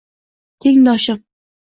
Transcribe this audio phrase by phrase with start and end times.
[0.61, 1.21] Tengdoshim